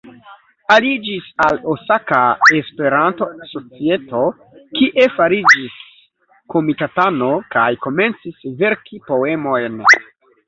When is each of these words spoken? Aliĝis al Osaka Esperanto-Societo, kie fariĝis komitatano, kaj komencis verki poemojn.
Aliĝis 0.75 1.25
al 1.47 1.57
Osaka 1.73 2.21
Esperanto-Societo, 2.59 4.23
kie 4.79 5.05
fariĝis 5.19 5.75
komitatano, 6.55 7.29
kaj 7.57 7.69
komencis 7.87 8.49
verki 8.63 9.03
poemojn. 9.11 9.79